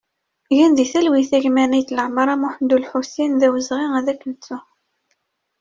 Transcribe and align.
Gen 0.57 0.71
di 0.77 0.85
talwit 0.91 1.31
a 1.37 1.39
gma 1.43 1.63
Naït 1.69 1.89
Lamara 1.95 2.35
Muḥand 2.41 2.75
Ulḥusin, 2.75 3.31
d 3.39 3.41
awezɣi 3.47 3.85
ad 3.99 4.07
k-nettu! 4.19 4.57